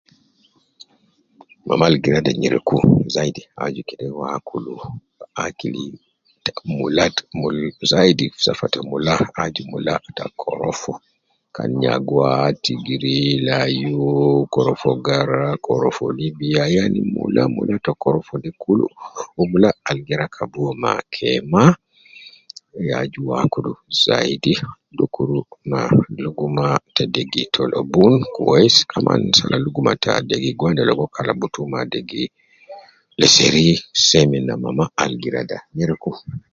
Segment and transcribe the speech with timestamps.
[1.67, 2.77] Mama al gi rada nyereku
[3.15, 4.73] zaidi aju kede uwo akulu
[5.43, 5.83] akili
[6.45, 7.57] ta mula ta mul
[7.91, 10.91] zaidi fi safa ta mula aju mulabta korofo
[11.55, 12.29] kan nyagua
[12.63, 13.15] tigiri
[13.47, 14.03] layu
[14.53, 18.79] korofo gara korofo libiya yani mula mula ta korofo de kul
[19.35, 21.63] wu mula al gi rakab uwo ma kema
[22.89, 23.71] ya aju uwo akulu
[24.05, 24.53] zaidi
[24.97, 25.41] dukuru
[25.71, 25.81] ma
[26.23, 31.61] luguma te degi tolobun gi kun kwesi dukur sala luguma te degi gwanda ligo kalabtu
[31.71, 32.23] me degi
[33.19, 36.11] lisheri gi kun seme ne mama al gi rada nyereku